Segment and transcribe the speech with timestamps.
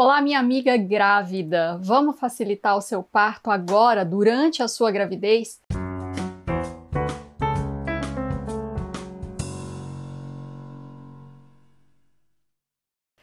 [0.00, 1.76] Olá, minha amiga grávida!
[1.82, 5.60] Vamos facilitar o seu parto agora, durante a sua gravidez?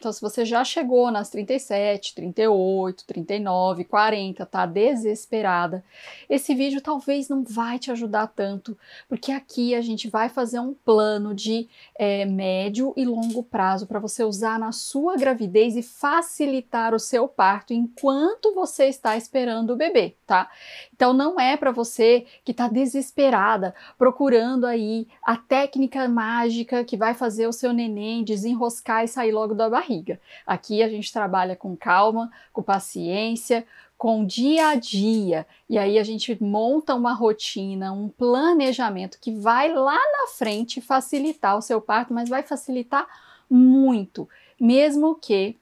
[0.06, 5.84] Então, se você já chegou nas 37, 38, 39, 40, tá desesperada,
[6.30, 8.78] esse vídeo talvez não vai te ajudar tanto,
[9.10, 13.98] porque aqui a gente vai fazer um plano de é, médio e longo prazo para
[13.98, 19.76] você usar na sua gravidez e facilitar o seu parto enquanto você está esperando o
[19.76, 20.52] bebê, tá?
[20.94, 27.16] Então, não é para você que está desesperada procurando aí a técnica mágica que vai
[27.16, 30.20] fazer o seu neném desenroscar e sair logo da barriga barriga.
[30.46, 33.66] Aqui a gente trabalha com calma, com paciência,
[33.98, 35.48] com dia a dia.
[35.70, 41.58] E aí a gente monta uma rotina, um planejamento que vai lá na frente facilitar
[41.58, 43.08] o seu parto, mas vai facilitar
[43.50, 44.28] muito,
[44.60, 45.56] mesmo que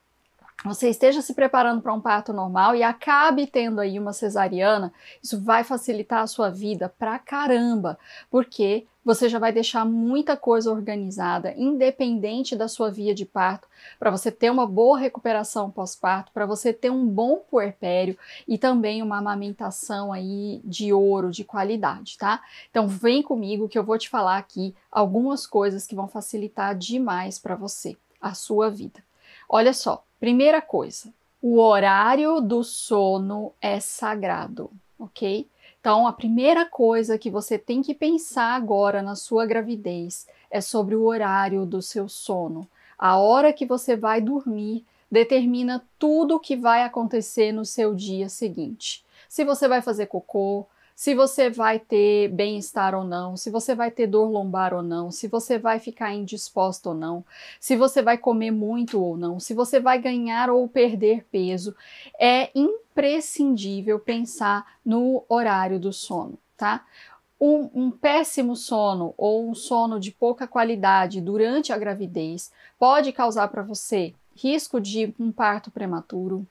[0.63, 5.41] você esteja se preparando para um parto normal e acabe tendo aí uma cesariana, isso
[5.41, 7.99] vai facilitar a sua vida pra caramba,
[8.31, 13.67] porque você já vai deixar muita coisa organizada, independente da sua via de parto,
[13.99, 19.01] para você ter uma boa recuperação pós-parto, para você ter um bom puerpério e também
[19.01, 22.41] uma amamentação aí de ouro, de qualidade, tá?
[22.69, 27.37] Então vem comigo que eu vou te falar aqui algumas coisas que vão facilitar demais
[27.37, 29.03] para você a sua vida.
[29.49, 35.45] Olha só, primeira coisa, o horário do sono é sagrado, ok?
[35.83, 40.95] Então, a primeira coisa que você tem que pensar agora na sua gravidez é sobre
[40.95, 42.65] o horário do seu sono.
[42.97, 48.29] A hora que você vai dormir determina tudo o que vai acontecer no seu dia
[48.29, 49.03] seguinte.
[49.27, 53.89] Se você vai fazer cocô, se você vai ter bem-estar ou não, se você vai
[53.89, 57.25] ter dor lombar ou não, se você vai ficar indisposto ou não,
[57.59, 61.75] se você vai comer muito ou não, se você vai ganhar ou perder peso,
[62.19, 66.85] é imprescindível pensar no horário do sono, tá?
[67.41, 73.49] Um, um, péssimo sono ou um sono de pouca qualidade durante a gravidez pode causar
[73.49, 76.47] para você risco de um parto prematuro,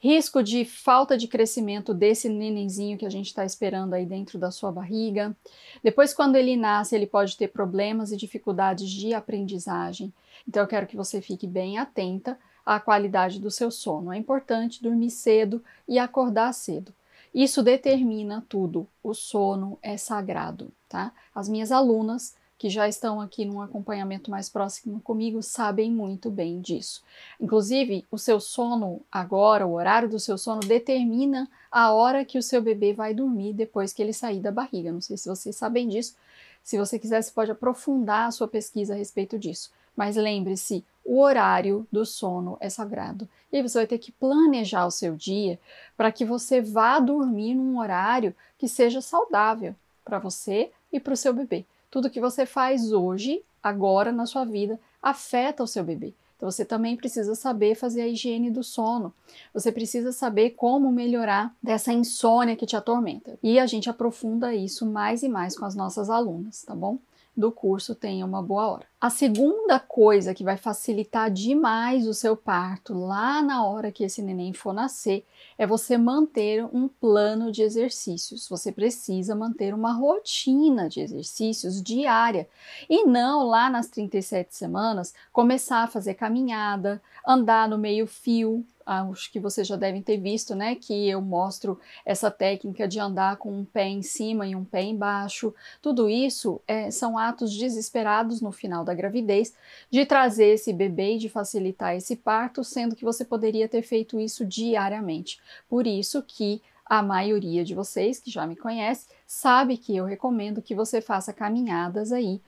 [0.00, 4.50] risco de falta de crescimento desse nenenzinho que a gente está esperando aí dentro da
[4.50, 5.36] sua barriga.
[5.84, 10.12] Depois, quando ele nasce, ele pode ter problemas e dificuldades de aprendizagem.
[10.48, 14.10] Então, eu quero que você fique bem atenta à qualidade do seu sono.
[14.10, 16.94] É importante dormir cedo e acordar cedo.
[17.34, 18.88] Isso determina tudo.
[19.02, 21.12] O sono é sagrado, tá?
[21.34, 26.60] As minhas alunas que já estão aqui num acompanhamento mais próximo comigo sabem muito bem
[26.60, 27.02] disso.
[27.40, 32.42] Inclusive, o seu sono agora, o horário do seu sono, determina a hora que o
[32.42, 34.92] seu bebê vai dormir depois que ele sair da barriga.
[34.92, 36.14] Não sei se vocês sabem disso.
[36.62, 39.72] Se você quiser, você pode aprofundar a sua pesquisa a respeito disso.
[39.96, 43.26] Mas lembre-se, o horário do sono é sagrado.
[43.50, 45.58] E aí você vai ter que planejar o seu dia
[45.96, 51.16] para que você vá dormir num horário que seja saudável para você e para o
[51.16, 51.64] seu bebê.
[51.90, 56.14] Tudo que você faz hoje, agora na sua vida, afeta o seu bebê.
[56.36, 59.12] Então você também precisa saber fazer a higiene do sono.
[59.52, 63.38] Você precisa saber como melhorar dessa insônia que te atormenta.
[63.42, 66.98] E a gente aprofunda isso mais e mais com as nossas alunas, tá bom?
[67.40, 68.86] Do curso tenha uma boa hora.
[69.00, 74.20] A segunda coisa que vai facilitar demais o seu parto lá na hora que esse
[74.20, 75.24] neném for nascer
[75.56, 78.46] é você manter um plano de exercícios.
[78.48, 82.46] Você precisa manter uma rotina de exercícios diária
[82.88, 89.30] e não lá nas 37 semanas começar a fazer caminhada, andar no meio fio, acho
[89.30, 93.52] que vocês já devem ter visto, né, que eu mostro essa técnica de andar com
[93.52, 95.54] um pé em cima e um pé embaixo.
[95.80, 99.54] Tudo isso é, são atos desesperados no final da gravidez
[99.90, 104.18] de trazer esse bebê e de facilitar esse parto, sendo que você poderia ter feito
[104.18, 105.40] isso diariamente.
[105.68, 110.60] Por isso que a maioria de vocês que já me conhece sabe que eu recomendo
[110.60, 112.42] que você faça caminhadas aí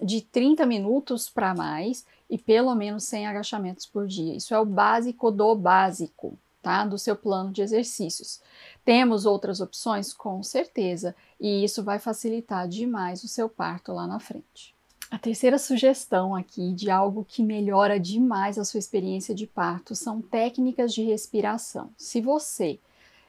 [0.00, 4.34] de 30 minutos para mais e pelo menos 100 agachamentos por dia.
[4.34, 6.86] Isso é o básico do básico, tá?
[6.86, 8.40] Do seu plano de exercícios.
[8.82, 10.14] Temos outras opções?
[10.14, 14.74] Com certeza, e isso vai facilitar demais o seu parto lá na frente.
[15.10, 20.22] A terceira sugestão aqui de algo que melhora demais a sua experiência de parto são
[20.22, 21.90] técnicas de respiração.
[21.98, 22.80] Se você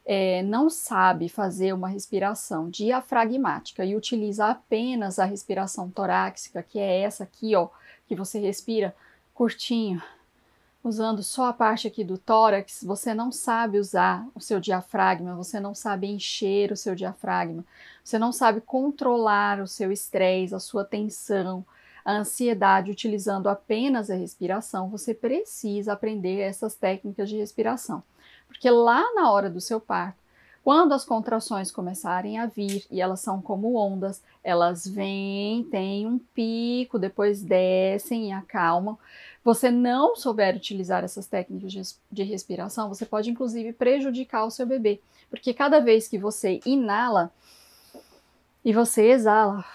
[0.06, 7.02] é, não sabe fazer uma respiração diafragmática e utiliza apenas a respiração torácica, que é
[7.02, 7.70] essa aqui, ó,
[8.08, 8.96] que você respira
[9.34, 10.02] curtinho,
[10.84, 15.60] usando só a parte aqui do tórax, você não sabe usar o seu diafragma, você
[15.60, 17.64] não sabe encher o seu diafragma,
[18.04, 21.66] você não sabe controlar o seu estresse, a sua tensão,
[22.04, 28.04] a ansiedade utilizando apenas a respiração, você precisa aprender essas técnicas de respiração.
[28.54, 30.24] Porque lá na hora do seu parto,
[30.64, 36.18] quando as contrações começarem a vir e elas são como ondas, elas vêm, têm um
[36.18, 38.98] pico, depois descem e acalmam.
[39.44, 45.02] Você não souber utilizar essas técnicas de respiração, você pode inclusive prejudicar o seu bebê,
[45.30, 47.30] porque cada vez que você inala
[48.64, 49.66] e você exala,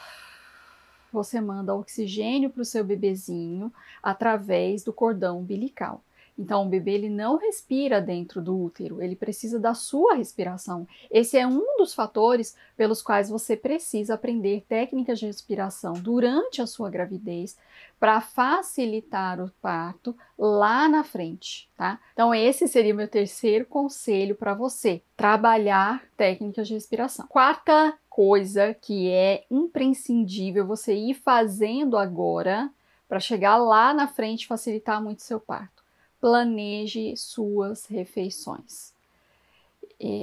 [1.12, 3.70] você manda oxigênio para o seu bebezinho
[4.02, 6.02] através do cordão umbilical.
[6.38, 10.86] Então, o bebê ele não respira dentro do útero, ele precisa da sua respiração.
[11.10, 16.66] Esse é um dos fatores pelos quais você precisa aprender técnicas de respiração durante a
[16.66, 17.58] sua gravidez
[17.98, 21.98] para facilitar o parto lá na frente, tá?
[22.12, 27.26] Então, esse seria o meu terceiro conselho para você: trabalhar técnicas de respiração.
[27.26, 32.70] Quarta coisa que é imprescindível você ir fazendo agora
[33.08, 35.87] para chegar lá na frente e facilitar muito seu parto
[36.20, 38.92] planeje suas refeições.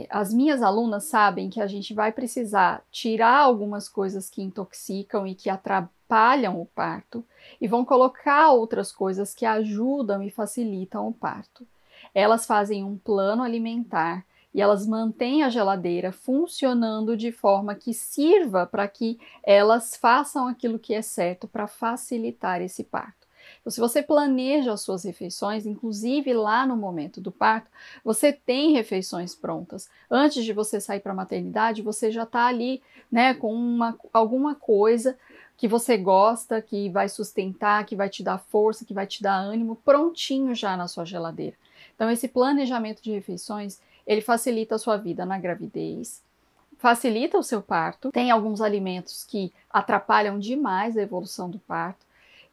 [0.09, 5.35] As minhas alunas sabem que a gente vai precisar tirar algumas coisas que intoxicam e
[5.35, 7.25] que atrapalham o parto
[7.59, 11.67] e vão colocar outras coisas que ajudam e facilitam o parto.
[12.13, 18.65] Elas fazem um plano alimentar e elas mantêm a geladeira funcionando de forma que sirva
[18.65, 23.24] para que elas façam aquilo que é certo para facilitar esse parto.
[23.59, 27.69] Então, se você planeja as suas refeições, inclusive lá no momento do parto,
[28.03, 29.89] você tem refeições prontas.
[30.09, 32.81] Antes de você sair para a maternidade, você já está ali,
[33.11, 35.17] né, com uma, alguma coisa
[35.57, 39.35] que você gosta, que vai sustentar, que vai te dar força, que vai te dar
[39.35, 41.55] ânimo, prontinho já na sua geladeira.
[41.95, 46.21] Então, esse planejamento de refeições, ele facilita a sua vida na gravidez,
[46.77, 48.11] facilita o seu parto.
[48.11, 52.04] Tem alguns alimentos que atrapalham demais a evolução do parto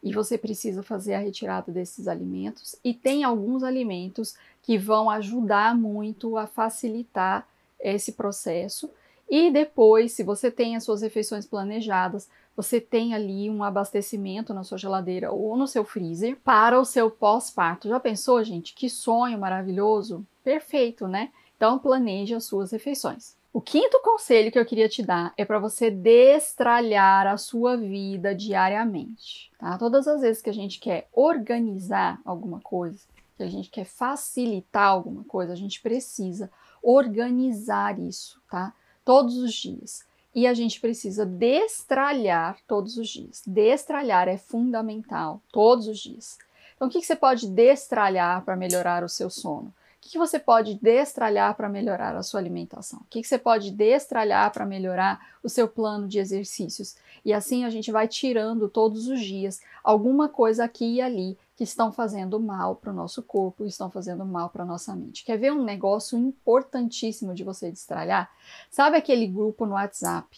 [0.02, 2.74] e você precisa fazer a retirada desses alimentos.
[2.82, 7.46] E tem alguns alimentos que vão ajudar muito a facilitar
[7.78, 8.90] esse processo.
[9.30, 14.62] E depois, se você tem as suas refeições planejadas, você tem ali um abastecimento na
[14.62, 17.88] sua geladeira ou no seu freezer para o seu pós-parto.
[17.88, 18.74] Já pensou, gente?
[18.74, 20.26] Que sonho maravilhoso!
[20.44, 21.30] Perfeito, né?
[21.56, 23.36] Então planeje as suas refeições.
[23.52, 28.34] O quinto conselho que eu queria te dar é para você destralhar a sua vida
[28.34, 29.52] diariamente.
[29.58, 29.76] Tá?
[29.76, 33.00] Todas as vezes que a gente quer organizar alguma coisa,
[33.36, 36.50] que a gente quer facilitar alguma coisa, a gente precisa
[36.82, 38.72] organizar isso, tá?
[39.04, 40.02] Todos os dias.
[40.34, 43.42] E a gente precisa destralhar todos os dias.
[43.46, 46.38] Destralhar é fundamental, todos os dias.
[46.74, 49.74] Então, o que, que você pode destralhar para melhorar o seu sono?
[50.04, 52.98] O que você pode destralhar para melhorar a sua alimentação?
[53.00, 56.96] O que você pode destralhar para melhorar o seu plano de exercícios?
[57.24, 61.62] E assim a gente vai tirando todos os dias alguma coisa aqui e ali que
[61.62, 65.24] estão fazendo mal para o nosso corpo, estão fazendo mal para a nossa mente.
[65.24, 68.28] Quer ver um negócio importantíssimo de você destralhar?
[68.72, 70.36] Sabe aquele grupo no WhatsApp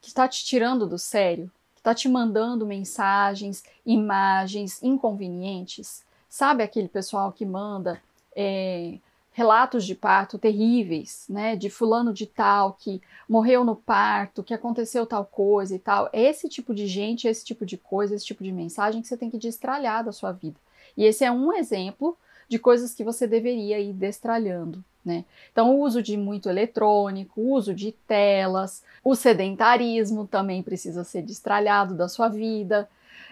[0.00, 1.50] que está te tirando do sério?
[1.74, 6.04] Que está te mandando mensagens, imagens inconvenientes?
[6.28, 8.00] Sabe aquele pessoal que manda
[8.34, 8.98] é,
[9.32, 15.06] relatos de parto terríveis, né, de fulano de tal que morreu no parto, que aconteceu
[15.06, 16.10] tal coisa e tal.
[16.12, 19.30] Esse tipo de gente, esse tipo de coisa, esse tipo de mensagem que você tem
[19.30, 20.56] que destralhar da sua vida.
[20.96, 22.16] E esse é um exemplo
[22.48, 24.84] de coisas que você deveria ir destralhando.
[25.04, 25.24] Né?
[25.50, 31.22] Então, o uso de muito eletrônico, o uso de telas, o sedentarismo também precisa ser
[31.22, 32.88] destralhado da sua vida,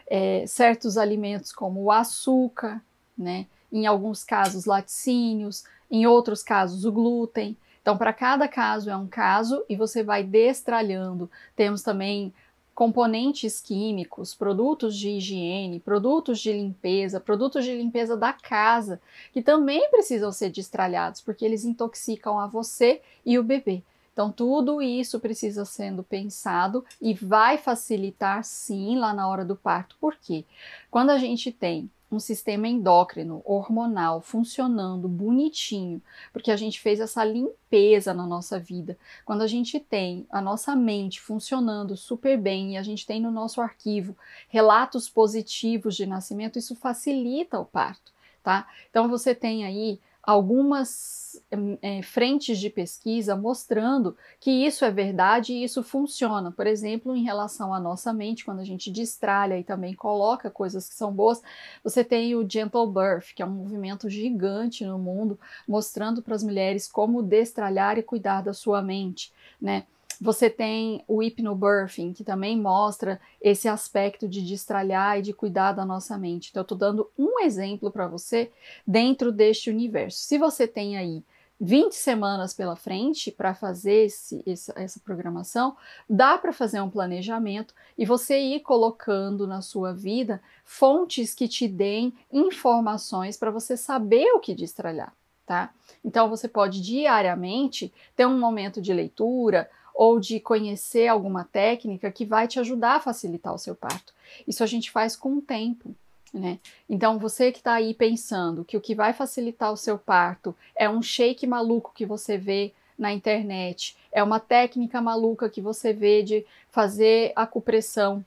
[0.07, 2.81] é, certos alimentos como o açúcar,
[3.17, 3.47] né?
[3.73, 7.57] Em alguns casos laticínios, em outros casos o glúten.
[7.81, 11.31] Então, para cada caso é um caso e você vai destralhando.
[11.57, 12.33] Temos também
[12.75, 19.01] componentes químicos, produtos de higiene, produtos de limpeza, produtos de limpeza da casa,
[19.33, 23.83] que também precisam ser destralhados, porque eles intoxicam a você e o bebê.
[24.13, 29.97] Então, tudo isso precisa sendo pensado e vai facilitar sim lá na hora do parto.
[30.01, 30.45] Por quê?
[30.91, 36.01] Quando a gente tem um sistema endócrino, hormonal, funcionando bonitinho,
[36.33, 38.99] porque a gente fez essa limpeza na nossa vida.
[39.25, 43.31] Quando a gente tem a nossa mente funcionando super bem e a gente tem no
[43.31, 44.17] nosso arquivo
[44.49, 48.13] relatos positivos de nascimento, isso facilita o parto,
[48.43, 48.67] tá?
[48.89, 51.43] Então você tem aí algumas
[51.81, 56.53] é, frentes de pesquisa mostrando que isso é verdade e isso funciona.
[56.53, 60.87] Por exemplo, em relação à nossa mente, quando a gente destralha e também coloca coisas
[60.87, 61.41] que são boas,
[61.83, 66.43] você tem o Gentle Birth, que é um movimento gigante no mundo, mostrando para as
[66.43, 69.87] mulheres como destralhar e cuidar da sua mente, né?
[70.21, 75.85] Você tem o hipnobirthing, que também mostra esse aspecto de destralhar e de cuidar da
[75.85, 76.51] nossa mente.
[76.51, 78.51] Então, eu estou dando um exemplo para você
[78.87, 80.19] dentro deste universo.
[80.19, 81.23] Se você tem aí
[81.61, 85.77] 20 semanas pela frente para fazer esse, esse, essa programação,
[86.09, 91.67] dá para fazer um planejamento e você ir colocando na sua vida fontes que te
[91.67, 95.13] deem informações para você saber o que destralhar,
[95.45, 95.73] tá?
[96.05, 102.25] Então você pode diariamente ter um momento de leitura ou de conhecer alguma técnica que
[102.25, 104.15] vai te ajudar a facilitar o seu parto.
[104.47, 105.93] Isso a gente faz com o tempo.
[106.33, 106.61] Né?
[106.89, 110.89] Então, você que está aí pensando que o que vai facilitar o seu parto é
[110.89, 116.23] um shake maluco que você vê na internet, é uma técnica maluca que você vê
[116.23, 118.25] de fazer acupressão,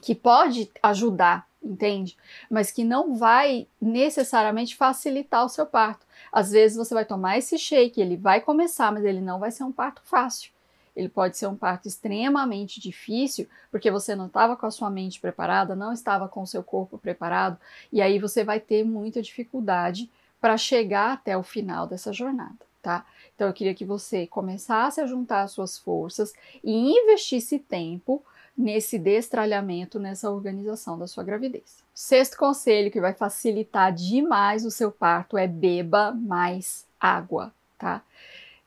[0.00, 2.16] que pode ajudar, entende?
[2.48, 6.06] Mas que não vai necessariamente facilitar o seu parto.
[6.30, 9.64] Às vezes você vai tomar esse shake, ele vai começar, mas ele não vai ser
[9.64, 10.54] um parto fácil.
[10.96, 15.20] Ele pode ser um parto extremamente difícil, porque você não estava com a sua mente
[15.20, 17.58] preparada, não estava com o seu corpo preparado,
[17.92, 20.10] e aí você vai ter muita dificuldade
[20.40, 23.04] para chegar até o final dessa jornada, tá?
[23.34, 26.32] Então eu queria que você começasse a juntar as suas forças
[26.64, 28.24] e investisse tempo
[28.56, 31.84] nesse destralhamento, nessa organização da sua gravidez.
[31.94, 38.02] Sexto conselho que vai facilitar demais o seu parto é beba mais água, tá?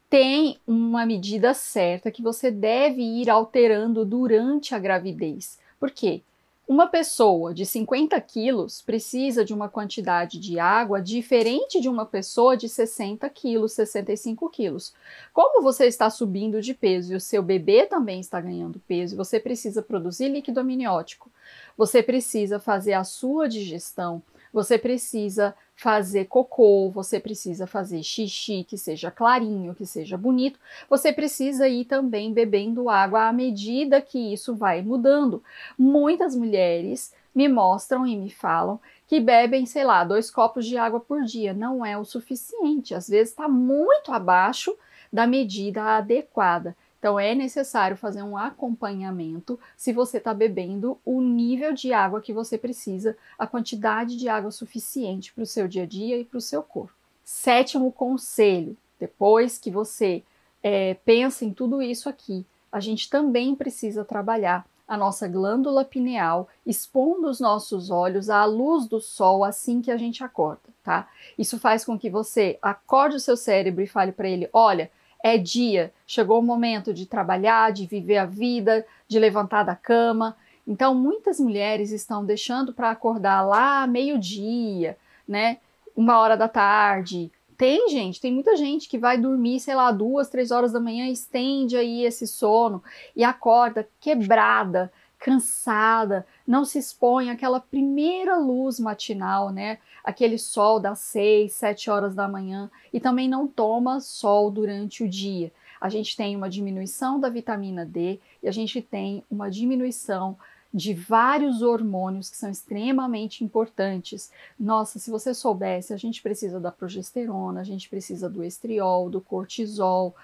[0.09, 5.59] Tem uma medida certa que você deve ir alterando durante a gravidez.
[5.79, 6.23] Por quê?
[6.67, 12.55] Uma pessoa de 50 quilos precisa de uma quantidade de água diferente de uma pessoa
[12.55, 14.93] de 60 quilos, 65 quilos.
[15.33, 19.39] Como você está subindo de peso e o seu bebê também está ganhando peso, você
[19.39, 21.31] precisa produzir líquido amniótico,
[21.75, 24.21] você precisa fazer a sua digestão,
[24.53, 31.13] você precisa fazer cocô, você precisa fazer xixi que seja clarinho, que seja bonito, você
[31.13, 35.41] precisa ir também bebendo água à medida que isso vai mudando.
[35.77, 40.99] Muitas mulheres me mostram e me falam que bebem, sei lá, dois copos de água
[40.99, 41.53] por dia.
[41.53, 44.75] Não é o suficiente, às vezes está muito abaixo
[45.11, 46.75] da medida adequada.
[46.99, 52.33] Então é necessário fazer um acompanhamento se você está bebendo o nível de água que
[52.33, 56.37] você precisa, a quantidade de água suficiente para o seu dia a dia e para
[56.37, 56.93] o seu corpo.
[57.23, 60.21] Sétimo conselho: depois que você
[60.61, 66.49] é, pensa em tudo isso aqui, a gente também precisa trabalhar a nossa glândula pineal,
[66.65, 71.07] expondo os nossos olhos à luz do sol assim que a gente acorda, tá?
[71.37, 74.91] Isso faz com que você acorde o seu cérebro e fale para ele: olha,
[75.23, 80.35] é dia, chegou o momento de trabalhar, de viver a vida, de levantar da cama.
[80.65, 84.97] Então, muitas mulheres estão deixando para acordar lá meio-dia,
[85.27, 85.57] né?
[85.95, 87.31] Uma hora da tarde.
[87.57, 91.07] Tem gente, tem muita gente que vai dormir, sei lá, duas, três horas da manhã,
[91.07, 92.81] estende aí esse sono
[93.13, 99.77] e acorda quebrada, cansada, não se expõe àquela primeira luz matinal, né?
[100.03, 105.09] Aquele sol das seis, sete horas da manhã e também não toma sol durante o
[105.09, 105.51] dia.
[105.79, 110.37] A gente tem uma diminuição da vitamina D e a gente tem uma diminuição
[110.73, 114.31] de vários hormônios que são extremamente importantes.
[114.59, 119.19] Nossa, se você soubesse, a gente precisa da progesterona, a gente precisa do estriol, do
[119.19, 120.15] cortisol,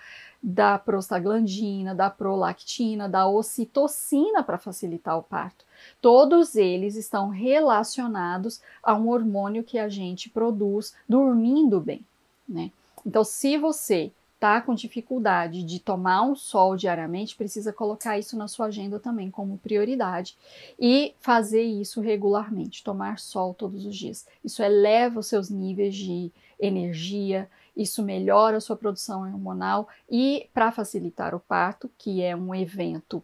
[0.48, 5.66] da prostaglandina, da prolactina, da ocitocina para facilitar o parto.
[6.00, 12.06] Todos eles estão relacionados a um hormônio que a gente produz dormindo bem,
[12.48, 12.70] né?
[13.04, 18.48] Então, se você está com dificuldade de tomar um sol diariamente, precisa colocar isso na
[18.48, 20.38] sua agenda também como prioridade
[20.80, 24.28] e fazer isso regularmente, tomar sol todos os dias.
[24.44, 30.72] Isso eleva os seus níveis de energia, isso melhora a sua produção hormonal e, para
[30.72, 33.24] facilitar o parto, que é um evento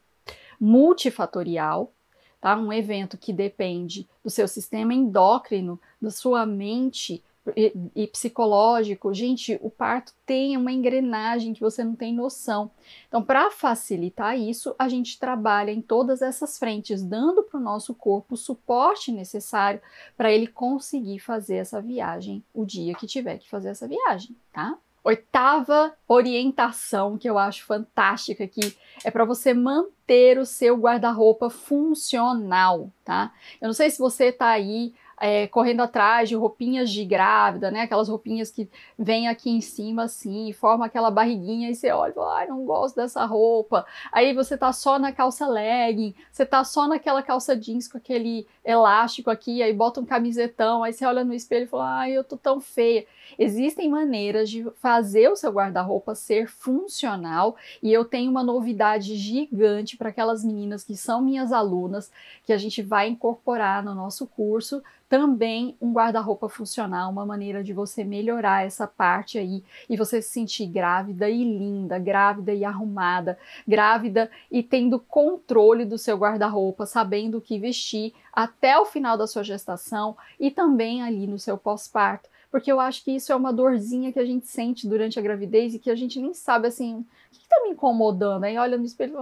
[0.59, 1.93] multifatorial,
[2.39, 2.57] tá?
[2.57, 7.23] Um evento que depende do seu sistema endócrino, da sua mente,
[7.55, 12.69] e, e, psicológico, gente, o parto tem uma engrenagem que você não tem noção.
[13.07, 17.95] Então, para facilitar isso, a gente trabalha em todas essas frentes, dando para o nosso
[17.95, 19.81] corpo o suporte necessário
[20.15, 24.77] para ele conseguir fazer essa viagem o dia que tiver que fazer essa viagem, tá?
[25.03, 32.91] Oitava orientação que eu acho fantástica aqui é para você manter o seu guarda-roupa funcional,
[33.03, 33.33] tá?
[33.59, 37.81] Eu não sei se você está aí é, correndo atrás de roupinhas de grávida, né?
[37.81, 42.15] Aquelas roupinhas que vêm aqui em cima assim, forma aquela barriguinha e você olha e
[42.15, 43.85] fala, ai, não gosto dessa roupa.
[44.11, 48.47] Aí você tá só na calça legging, você tá só naquela calça jeans com aquele
[48.65, 52.23] elástico aqui, aí bota um camisetão, aí você olha no espelho e fala, ai, eu
[52.23, 53.05] tô tão feia.
[53.37, 59.97] Existem maneiras de fazer o seu guarda-roupa ser funcional e eu tenho uma novidade gigante
[59.97, 62.11] para aquelas meninas que são minhas alunas,
[62.43, 64.81] que a gente vai incorporar no nosso curso
[65.11, 70.29] também um guarda-roupa funcional, uma maneira de você melhorar essa parte aí e você se
[70.29, 73.37] sentir grávida e linda, grávida e arrumada,
[73.67, 79.27] grávida e tendo controle do seu guarda-roupa, sabendo o que vestir até o final da
[79.27, 82.29] sua gestação e também ali no seu pós-parto.
[82.49, 85.75] Porque eu acho que isso é uma dorzinha que a gente sente durante a gravidez
[85.75, 88.45] e que a gente nem sabe assim, o que, está me incomodando?
[88.45, 89.19] Aí olha no espelho,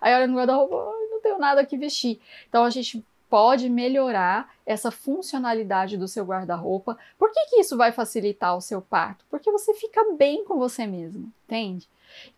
[0.00, 0.74] aí olha no guarda-roupa,
[1.12, 2.20] não tenho nada que vestir.
[2.48, 6.96] Então a gente pode melhorar essa funcionalidade do seu guarda-roupa.
[7.18, 9.24] Por que, que isso vai facilitar o seu parto?
[9.30, 11.88] Porque você fica bem com você mesmo, entende?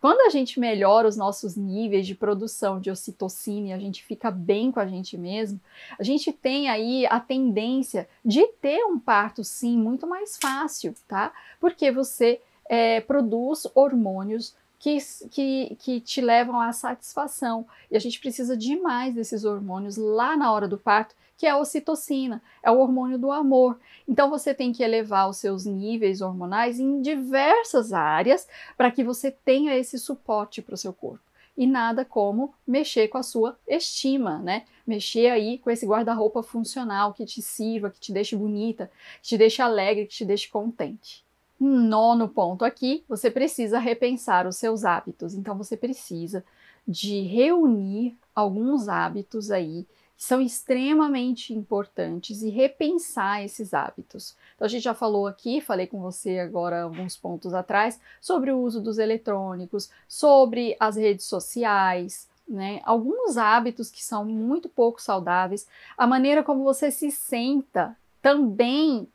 [0.00, 4.30] Quando a gente melhora os nossos níveis de produção de ocitocina e a gente fica
[4.30, 5.60] bem com a gente mesmo,
[5.98, 11.32] a gente tem aí a tendência de ter um parto, sim, muito mais fácil, tá?
[11.60, 14.98] Porque você é, produz hormônios que,
[15.30, 17.66] que, que te levam à satisfação.
[17.90, 21.58] E a gente precisa demais desses hormônios lá na hora do parto, que é a
[21.58, 23.78] ocitocina, é o hormônio do amor.
[24.08, 29.30] Então você tem que elevar os seus níveis hormonais em diversas áreas para que você
[29.30, 31.20] tenha esse suporte para o seu corpo.
[31.56, 34.64] E nada como mexer com a sua estima, né?
[34.86, 39.38] Mexer aí com esse guarda-roupa funcional que te sirva, que te deixe bonita, que te
[39.38, 41.24] deixe alegre, que te deixe contente.
[41.60, 45.34] Nono ponto aqui, você precisa repensar os seus hábitos.
[45.34, 46.44] Então você precisa
[46.86, 49.86] de reunir alguns hábitos aí
[50.16, 54.36] que são extremamente importantes e repensar esses hábitos.
[54.56, 58.58] Então a gente já falou aqui, falei com você agora alguns pontos atrás sobre o
[58.58, 62.80] uso dos eletrônicos, sobre as redes sociais, né?
[62.84, 69.08] Alguns hábitos que são muito pouco saudáveis, a maneira como você se senta também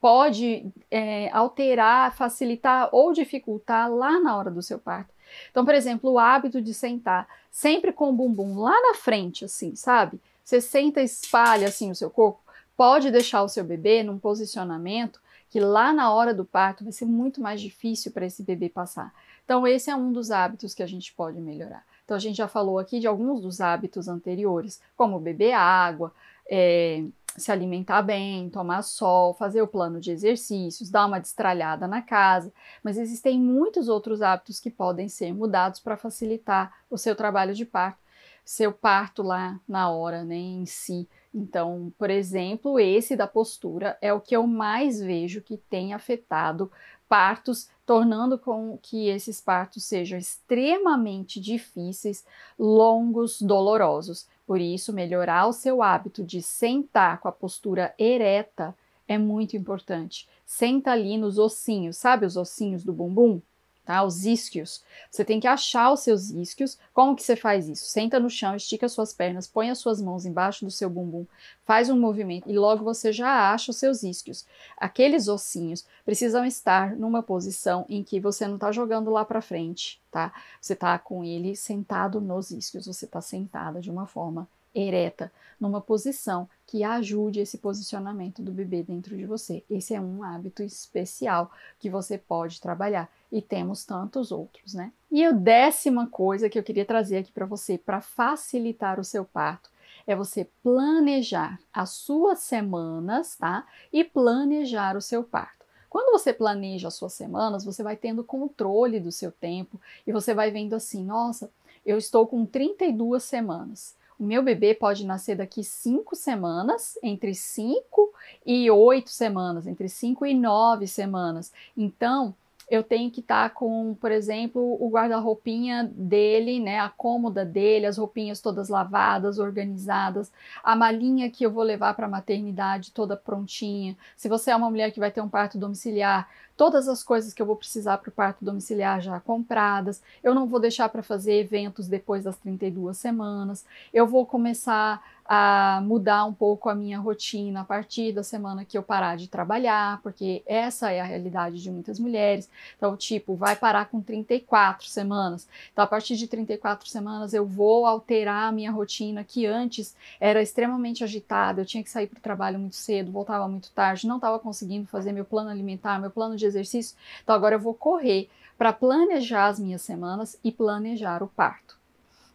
[0.00, 5.12] pode é, alterar, facilitar ou dificultar lá na hora do seu parto.
[5.50, 9.74] Então, por exemplo, o hábito de sentar sempre com o bumbum lá na frente, assim,
[9.76, 10.20] sabe?
[10.42, 12.40] Você senta e espalha assim o seu corpo,
[12.76, 17.04] pode deixar o seu bebê num posicionamento que lá na hora do parto vai ser
[17.04, 19.12] muito mais difícil para esse bebê passar.
[19.44, 21.84] Então, esse é um dos hábitos que a gente pode melhorar.
[22.04, 26.12] Então, a gente já falou aqui de alguns dos hábitos anteriores, como beber água,
[26.48, 27.04] é,
[27.36, 32.52] se alimentar bem, tomar sol, fazer o plano de exercícios, dar uma destralhada na casa,
[32.82, 37.64] mas existem muitos outros hábitos que podem ser mudados para facilitar o seu trabalho de
[37.64, 37.98] parto,
[38.44, 41.08] seu parto lá na hora, né, em si.
[41.32, 46.70] Então, por exemplo, esse da postura é o que eu mais vejo que tem afetado
[47.08, 52.24] partos, tornando com que esses partos sejam extremamente difíceis,
[52.56, 54.28] longos, dolorosos.
[54.50, 60.28] Por isso, melhorar o seu hábito de sentar com a postura ereta é muito importante.
[60.44, 63.40] Senta ali nos ossinhos, sabe os ossinhos do bumbum?
[63.90, 64.04] Tá?
[64.04, 64.84] Os isquios.
[65.10, 66.78] Você tem que achar os seus isquios.
[66.94, 67.86] Como que você faz isso?
[67.86, 71.26] Senta no chão, estica suas pernas, põe as suas mãos embaixo do seu bumbum,
[71.64, 74.46] faz um movimento e logo você já acha os seus isquios.
[74.76, 80.00] Aqueles ossinhos precisam estar numa posição em que você não está jogando lá para frente,
[80.08, 80.32] tá?
[80.60, 85.80] Você está com ele sentado nos isquios, você está sentada de uma forma ereta, numa
[85.80, 89.64] posição que ajude esse posicionamento do bebê dentro de você.
[89.68, 94.92] Esse é um hábito especial que você pode trabalhar e temos tantos outros, né?
[95.10, 99.24] E a décima coisa que eu queria trazer aqui para você para facilitar o seu
[99.24, 99.70] parto
[100.06, 103.66] é você planejar as suas semanas, tá?
[103.92, 105.60] E planejar o seu parto.
[105.88, 110.32] Quando você planeja as suas semanas, você vai tendo controle do seu tempo e você
[110.32, 111.50] vai vendo assim: nossa,
[111.84, 113.96] eu estou com 32 semanas.
[114.20, 118.12] Meu bebê pode nascer daqui cinco semanas, entre cinco
[118.44, 121.50] e oito semanas, entre cinco e nove semanas.
[121.74, 122.34] Então,
[122.70, 127.84] eu tenho que estar tá com, por exemplo, o guarda-roupinha dele, né, a cômoda dele,
[127.84, 130.30] as roupinhas todas lavadas, organizadas,
[130.62, 133.96] a malinha que eu vou levar para a maternidade toda prontinha.
[134.16, 136.28] Se você é uma mulher que vai ter um parto domiciliar,
[136.60, 140.02] todas as coisas que eu vou precisar para o parto domiciliar já compradas.
[140.22, 143.64] Eu não vou deixar para fazer eventos depois das 32 semanas.
[143.94, 148.76] Eu vou começar a mudar um pouco a minha rotina a partir da semana que
[148.76, 152.50] eu parar de trabalhar, porque essa é a realidade de muitas mulheres.
[152.76, 155.46] Então, tipo, vai parar com 34 semanas.
[155.72, 160.42] Então, a partir de 34 semanas, eu vou alterar a minha rotina, que antes era
[160.42, 164.16] extremamente agitada, eu tinha que sair para o trabalho muito cedo, voltava muito tarde, não
[164.16, 166.96] estava conseguindo fazer meu plano alimentar, meu plano de exercício.
[167.22, 171.78] Então, agora eu vou correr para planejar as minhas semanas e planejar o parto.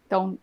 [0.07, 0.37] Então,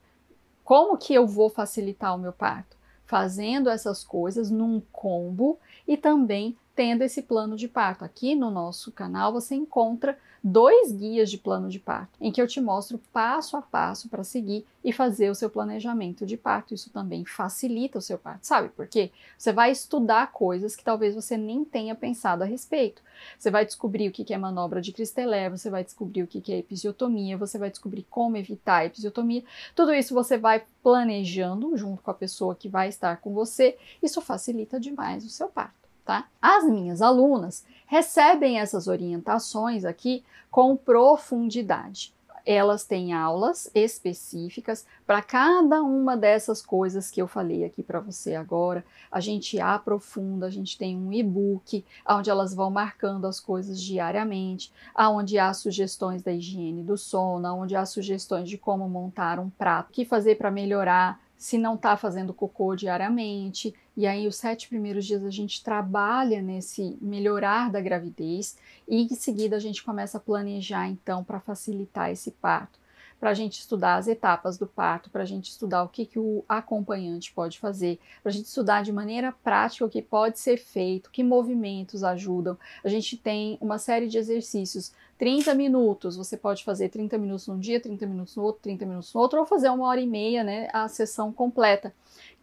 [0.72, 2.78] como que eu vou facilitar o meu parto?
[3.04, 8.04] Fazendo essas coisas num combo e também tendo esse plano de parto.
[8.04, 12.48] Aqui no nosso canal você encontra dois guias de plano de parto, em que eu
[12.48, 16.74] te mostro passo a passo para seguir e fazer o seu planejamento de parto.
[16.74, 19.12] Isso também facilita o seu parto, sabe por quê?
[19.38, 23.02] Você vai estudar coisas que talvez você nem tenha pensado a respeito.
[23.38, 26.58] Você vai descobrir o que é manobra de Cristelé, você vai descobrir o que é
[26.58, 29.44] episiotomia, você vai descobrir como evitar a episiotomia.
[29.76, 33.78] Tudo isso você vai planejando junto com a pessoa que vai estar com você.
[34.02, 36.28] Isso facilita demais o seu parto tá?
[36.40, 42.14] As minhas alunas recebem essas orientações aqui com profundidade.
[42.44, 48.34] Elas têm aulas específicas para cada uma dessas coisas que eu falei aqui para você
[48.34, 48.84] agora.
[49.12, 54.72] A gente aprofunda, a gente tem um e-book onde elas vão marcando as coisas diariamente,
[54.92, 59.90] aonde há sugestões da higiene do sono, onde há sugestões de como montar um prato,
[59.90, 63.74] o que fazer para melhorar se não está fazendo cocô diariamente.
[63.96, 69.08] E aí, os sete primeiros dias a gente trabalha nesse melhorar da gravidez e em
[69.08, 72.78] seguida a gente começa a planejar então para facilitar esse parto
[73.22, 76.18] para a gente estudar as etapas do parto, para a gente estudar o que, que
[76.18, 80.56] o acompanhante pode fazer, para a gente estudar de maneira prática o que pode ser
[80.56, 82.58] feito, que movimentos ajudam.
[82.82, 87.60] A gente tem uma série de exercícios, 30 minutos, você pode fazer 30 minutos num
[87.60, 90.42] dia, 30 minutos no outro, 30 minutos no outro, ou fazer uma hora e meia,
[90.42, 91.94] né, a sessão completa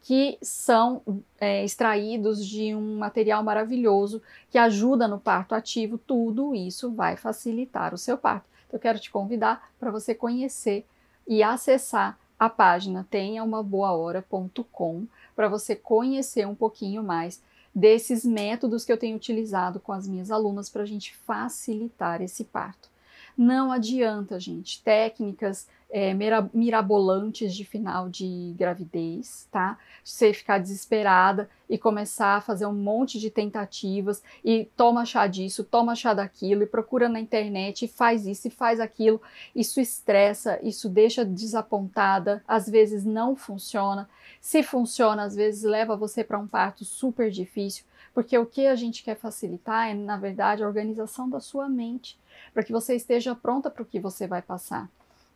[0.01, 1.01] que são
[1.37, 7.93] é, extraídos de um material maravilhoso que ajuda no parto ativo, tudo isso vai facilitar
[7.93, 8.47] o seu parto.
[8.69, 10.85] Então, eu quero te convidar para você conhecer
[11.27, 17.41] e acessar a página tenhaumaboahora.com para você conhecer um pouquinho mais
[17.73, 22.43] desses métodos que eu tenho utilizado com as minhas alunas para a gente facilitar esse
[22.43, 22.89] parto.
[23.35, 26.13] Não adianta, gente, técnicas é,
[26.53, 29.77] mirabolantes de final de gravidez, tá?
[30.03, 35.63] Você ficar desesperada e começar a fazer um monte de tentativas e toma chá disso,
[35.63, 39.21] toma chá daquilo e procura na internet e faz isso e faz aquilo.
[39.55, 44.07] Isso estressa, isso deixa desapontada, às vezes não funciona.
[44.39, 48.75] Se funciona, às vezes leva você para um parto super difícil, porque o que a
[48.75, 52.17] gente quer facilitar é, na verdade, a organização da sua mente,
[52.53, 54.89] para que você esteja pronta para o que você vai passar.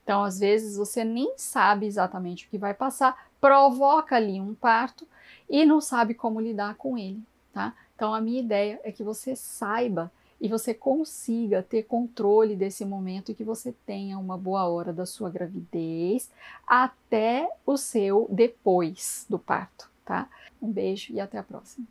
[0.03, 5.07] Então, às vezes, você nem sabe exatamente o que vai passar, provoca ali um parto
[5.49, 7.21] e não sabe como lidar com ele,
[7.53, 7.73] tá?
[7.95, 10.11] Então, a minha ideia é que você saiba
[10.41, 15.05] e você consiga ter controle desse momento e que você tenha uma boa hora da
[15.05, 16.29] sua gravidez
[16.67, 20.27] até o seu depois do parto, tá?
[20.61, 21.87] Um beijo e até a próxima.